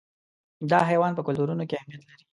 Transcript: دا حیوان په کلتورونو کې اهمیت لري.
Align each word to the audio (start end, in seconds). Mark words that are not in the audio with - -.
دا 0.71 0.79
حیوان 0.89 1.11
په 1.15 1.21
کلتورونو 1.27 1.63
کې 1.69 1.75
اهمیت 1.79 2.01
لري. 2.09 2.23